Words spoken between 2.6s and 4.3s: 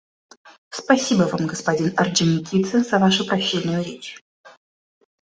за вашу прощальную речь.